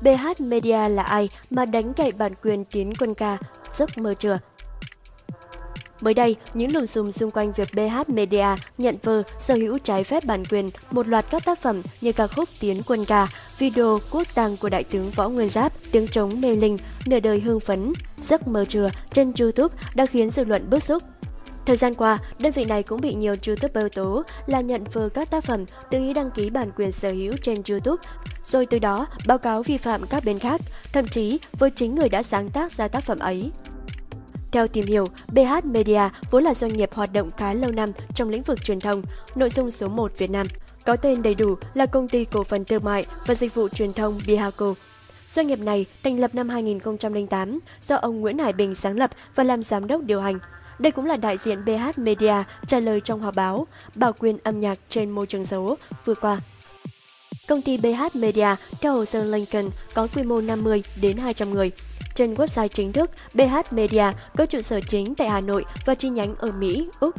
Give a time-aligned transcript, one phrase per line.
[0.00, 3.38] BH Media là ai mà đánh cậy bản quyền tiến quân ca,
[3.76, 4.38] giấc mơ chưa?
[6.00, 8.46] Mới đây, những lùm xùm xung quanh việc BH Media
[8.78, 12.26] nhận vơ sở hữu trái phép bản quyền một loạt các tác phẩm như ca
[12.26, 16.40] khúc Tiến quân ca, video quốc tang của đại tướng Võ Nguyên Giáp, tiếng trống
[16.40, 16.76] mê linh,
[17.06, 17.92] nửa đời hương phấn,
[18.22, 21.02] giấc mơ trưa trên YouTube đã khiến dư luận bức xúc.
[21.70, 25.30] Thời gian qua, đơn vị này cũng bị nhiều YouTuber tố là nhận vơ các
[25.30, 28.02] tác phẩm tự ý đăng ký bản quyền sở hữu trên YouTube,
[28.42, 30.60] rồi từ đó báo cáo vi phạm các bên khác,
[30.92, 33.50] thậm chí với chính người đã sáng tác ra tác phẩm ấy.
[34.52, 38.28] Theo tìm hiểu, BH Media vốn là doanh nghiệp hoạt động khá lâu năm trong
[38.28, 39.02] lĩnh vực truyền thông,
[39.34, 40.46] nội dung số 1 Việt Nam.
[40.86, 43.92] Có tên đầy đủ là Công ty Cổ phần Thương mại và Dịch vụ Truyền
[43.92, 44.74] thông Bihaco.
[45.28, 49.44] Doanh nghiệp này thành lập năm 2008 do ông Nguyễn Hải Bình sáng lập và
[49.44, 50.38] làm giám đốc điều hành.
[50.80, 52.34] Đây cũng là đại diện BH Media
[52.66, 56.40] trả lời trong họp báo bảo quyền âm nhạc trên môi trường số vừa qua.
[57.48, 58.48] Công ty BH Media
[58.80, 61.70] theo hồ sơ Lincoln có quy mô 50 đến 200 người.
[62.14, 64.04] Trên website chính thức, BH Media
[64.36, 67.14] có trụ sở chính tại Hà Nội và chi nhánh ở Mỹ, Úc.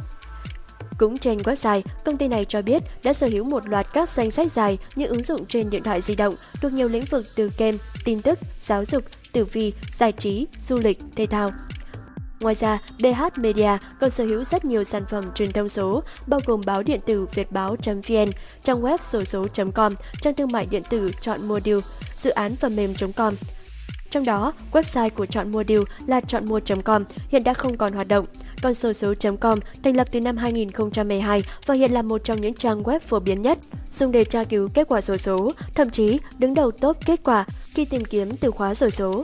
[0.98, 4.30] Cũng trên website, công ty này cho biết đã sở hữu một loạt các danh
[4.30, 7.50] sách dài như ứng dụng trên điện thoại di động thuộc nhiều lĩnh vực từ
[7.58, 11.50] game, tin tức, giáo dục, tử vi, giải trí, du lịch, thể thao.
[12.42, 16.40] Ngoài ra, BH Media còn sở hữu rất nhiều sản phẩm truyền thông số, bao
[16.46, 18.30] gồm báo điện tử vietbáo.vn,
[18.62, 21.80] trang web sổ số.com, trang thương mại điện tử chọn mua điều
[22.16, 23.34] dự án phần mềm.com.
[24.10, 28.08] Trong đó, website của chọn mua điều là chọn mua.com hiện đã không còn hoạt
[28.08, 28.26] động.
[28.62, 32.82] Còn sổ số.com thành lập từ năm 2012 và hiện là một trong những trang
[32.82, 33.58] web phổ biến nhất,
[33.98, 37.44] dùng để tra cứu kết quả sổ số, thậm chí đứng đầu top kết quả
[37.74, 39.22] khi tìm kiếm từ khóa sổ số.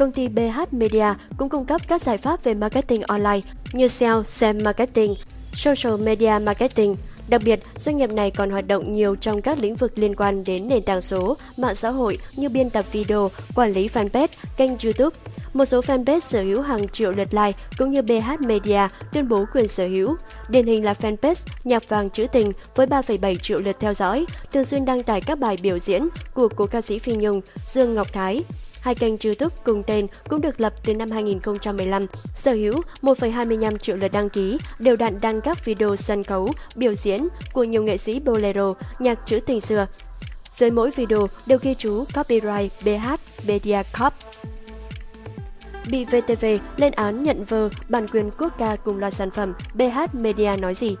[0.00, 3.40] Công ty BH Media cũng cung cấp các giải pháp về marketing online
[3.72, 5.14] như SEO, SEM marketing,
[5.54, 6.96] social media marketing.
[7.28, 10.44] Đặc biệt, doanh nghiệp này còn hoạt động nhiều trong các lĩnh vực liên quan
[10.44, 14.70] đến nền tảng số, mạng xã hội như biên tập video, quản lý fanpage, kênh
[14.84, 15.16] YouTube.
[15.52, 19.44] Một số fanpage sở hữu hàng triệu lượt like cũng như BH Media tuyên bố
[19.54, 20.16] quyền sở hữu.
[20.48, 24.64] Điển hình là fanpage Nhạc vàng trữ tình với 3,7 triệu lượt theo dõi, thường
[24.64, 28.12] xuyên đăng tải các bài biểu diễn của cố ca sĩ Phi Nhung, Dương Ngọc
[28.12, 28.42] Thái.
[28.80, 33.96] Hai kênh YouTube cùng tên cũng được lập từ năm 2015, sở hữu 1,25 triệu
[33.96, 37.96] lượt đăng ký, đều đặn đăng các video sân khấu, biểu diễn của nhiều nghệ
[37.96, 39.86] sĩ bolero, nhạc trữ tình xưa.
[40.50, 43.14] Dưới mỗi video đều ghi chú copyright BH
[43.46, 44.14] Media Corp.
[45.90, 46.46] Bị VTV
[46.76, 50.74] lên án nhận vơ bản quyền quốc ca cùng loạt sản phẩm, BH Media nói
[50.74, 50.96] gì?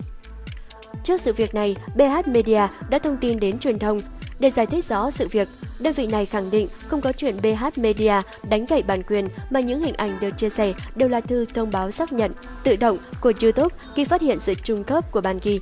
[1.04, 4.00] Trước sự việc này, BH Media đã thông tin đến truyền thông
[4.40, 7.64] để giải thích rõ sự việc, đơn vị này khẳng định không có chuyện BH
[7.76, 8.14] Media
[8.48, 11.70] đánh gậy bản quyền mà những hình ảnh được chia sẻ đều là thư thông
[11.70, 12.32] báo xác nhận
[12.64, 15.60] tự động của YouTube khi phát hiện sự trung cấp của bản ghi.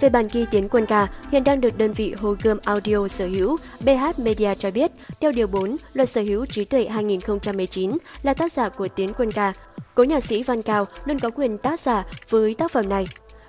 [0.00, 3.26] Về bản ghi tiến quân ca, hiện đang được đơn vị Hồ Gươm Audio sở
[3.26, 4.90] hữu, BH Media cho biết,
[5.20, 9.32] theo Điều 4, Luật Sở hữu trí tuệ 2019 là tác giả của tiến quân
[9.32, 9.52] ca.
[9.94, 13.08] Cố nhạc sĩ Văn Cao luôn có quyền tác giả với tác phẩm này.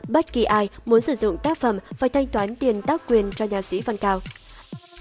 [0.09, 3.45] Bất kỳ ai muốn sử dụng tác phẩm phải thanh toán tiền tác quyền cho
[3.45, 4.21] nhà sĩ Văn Cao.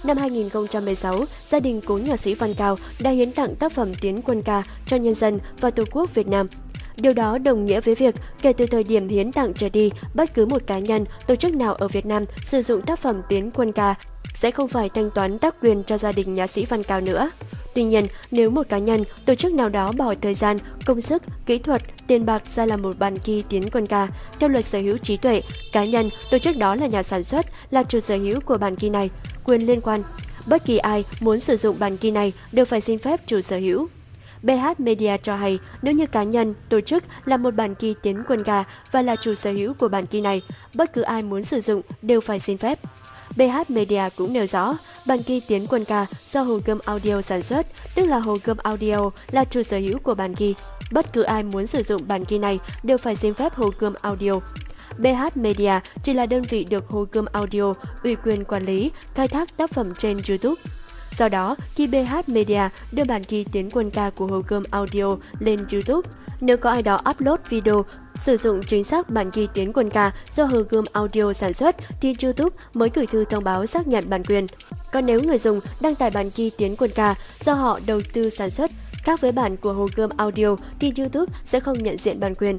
[0.04, 4.22] Năm 2016, gia đình cố nhạc sĩ Văn Cao đã hiến tặng tác phẩm Tiến
[4.22, 6.48] quân ca cho nhân dân và Tổ quốc Việt Nam.
[6.96, 10.34] Điều đó đồng nghĩa với việc kể từ thời điểm hiến tặng trở đi, bất
[10.34, 13.50] cứ một cá nhân, tổ chức nào ở Việt Nam sử dụng tác phẩm Tiến
[13.50, 13.94] quân ca
[14.34, 17.30] sẽ không phải thanh toán tác quyền cho gia đình nhạc sĩ Văn Cao nữa.
[17.78, 21.22] Tuy nhiên, nếu một cá nhân, tổ chức nào đó bỏ thời gian, công sức,
[21.46, 24.08] kỹ thuật, tiền bạc ra làm một bản ghi tiến quân ca,
[24.38, 27.46] theo luật sở hữu trí tuệ, cá nhân, tổ chức đó là nhà sản xuất,
[27.70, 29.10] là chủ sở hữu của bản ghi này,
[29.44, 30.02] quyền liên quan.
[30.46, 33.56] Bất kỳ ai muốn sử dụng bản ghi này đều phải xin phép chủ sở
[33.56, 33.88] hữu.
[34.42, 38.22] BH Media cho hay nếu như cá nhân, tổ chức là một bản ghi tiến
[38.28, 40.42] quân gà và là chủ sở hữu của bản ghi này,
[40.74, 42.78] bất cứ ai muốn sử dụng đều phải xin phép.
[43.38, 44.76] BH Media cũng nêu rõ,
[45.06, 48.56] bản ghi tiến quân ca do Hồ Gươm Audio sản xuất, tức là Hồ Gươm
[48.56, 50.54] Audio là chủ sở hữu của bản ghi.
[50.92, 53.94] Bất cứ ai muốn sử dụng bản ghi này đều phải xin phép Hồ Gươm
[54.02, 54.32] Audio.
[54.98, 55.72] BH Media
[56.02, 59.70] chỉ là đơn vị được Hồ Gươm Audio ủy quyền quản lý, khai thác tác
[59.70, 60.62] phẩm trên YouTube.
[61.18, 62.62] Do đó, khi BH Media
[62.92, 66.08] đưa bản ghi tiến quân ca của Hồ Gươm Audio lên YouTube,
[66.40, 67.84] nếu có ai đó upload video
[68.18, 71.76] sử dụng chính xác bản ghi tiếng quân ca do Hồ Gươm Audio sản xuất
[72.00, 74.46] thì YouTube mới gửi thư thông báo xác nhận bản quyền.
[74.92, 78.30] Còn nếu người dùng đăng tải bản ghi tiếng quân ca do họ đầu tư
[78.30, 78.70] sản xuất
[79.04, 82.58] khác với bản của Hồ Gươm Audio thì YouTube sẽ không nhận diện bản quyền.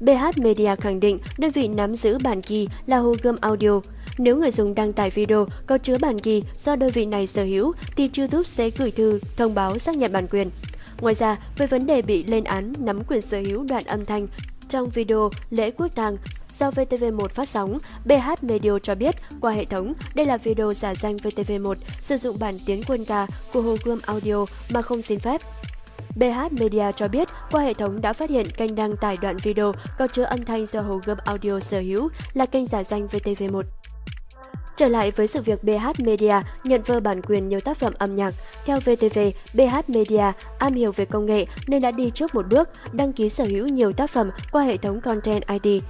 [0.00, 3.80] BH Media khẳng định đơn vị nắm giữ bản ghi là Hồ Gươm Audio.
[4.18, 7.44] Nếu người dùng đăng tải video có chứa bản ghi do đơn vị này sở
[7.44, 10.50] hữu thì YouTube sẽ gửi thư thông báo xác nhận bản quyền.
[11.00, 14.26] Ngoài ra, về vấn đề bị lên án nắm quyền sở hữu đoạn âm thanh
[14.68, 16.16] trong video lễ quốc tang
[16.58, 17.78] do VTV1 phát sóng.
[18.04, 22.36] BH Media cho biết qua hệ thống đây là video giả danh VTV1 sử dụng
[22.40, 25.40] bản tiếng quân ca của Hồ Gươm Audio mà không xin phép.
[26.16, 29.72] BH Media cho biết qua hệ thống đã phát hiện kênh đăng tải đoạn video
[29.98, 33.62] có chứa âm thanh do Hồ Gươm Audio sở hữu là kênh giả danh VTV1.
[34.78, 36.34] Trở lại với sự việc BH Media
[36.64, 38.34] nhận vơ bản quyền nhiều tác phẩm âm nhạc,
[38.64, 39.18] theo VTV,
[39.54, 43.28] BH Media am hiểu về công nghệ nên đã đi trước một bước, đăng ký
[43.28, 45.82] sở hữu nhiều tác phẩm qua hệ thống Content ID,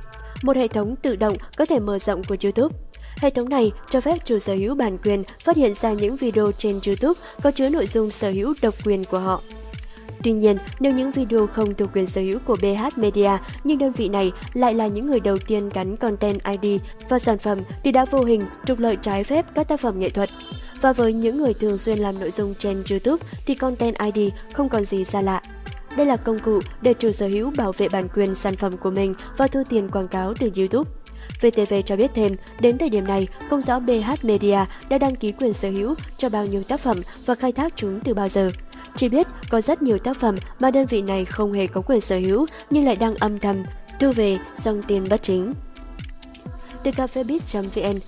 [0.43, 2.77] một hệ thống tự động có thể mở rộng của YouTube.
[3.17, 6.53] Hệ thống này cho phép chủ sở hữu bản quyền phát hiện ra những video
[6.59, 9.43] trên YouTube có chứa nội dung sở hữu độc quyền của họ.
[10.23, 13.31] Tuy nhiên, nếu những video không thuộc quyền sở hữu của BH Media,
[13.65, 17.39] nhưng đơn vị này lại là những người đầu tiên gắn Content ID vào sản
[17.39, 20.29] phẩm thì đã vô hình trục lợi trái phép các tác phẩm nghệ thuật.
[20.81, 24.69] Và với những người thường xuyên làm nội dung trên YouTube thì Content ID không
[24.69, 25.43] còn gì xa lạ.
[25.97, 28.91] Đây là công cụ để chủ sở hữu bảo vệ bản quyền sản phẩm của
[28.91, 30.91] mình và thu tiền quảng cáo từ YouTube.
[31.41, 35.33] VTV cho biết thêm, đến thời điểm này, không rõ BH Media đã đăng ký
[35.33, 38.51] quyền sở hữu cho bao nhiêu tác phẩm và khai thác chúng từ bao giờ.
[38.99, 42.01] Chỉ biết có rất nhiều tác phẩm mà đơn vị này không hề có quyền
[42.01, 43.65] sở hữu nhưng lại đang âm thầm
[44.01, 45.55] thu về dòng tiền bất chính.
[46.85, 47.99] Từ cafebiz.vn,